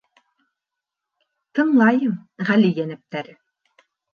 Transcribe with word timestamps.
—Тыңлайым, 1.59 2.17
ғәли 2.51 2.75
йәнәптәре... 2.81 3.41